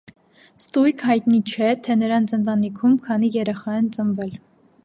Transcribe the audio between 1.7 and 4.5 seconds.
թե նրանց ընտանիքում քանի երեխա են ծնվել։